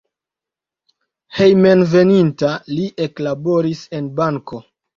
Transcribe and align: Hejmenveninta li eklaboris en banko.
Hejmenveninta 1.41 2.51
li 2.73 2.89
eklaboris 3.07 3.87
en 4.01 4.13
banko. 4.21 4.65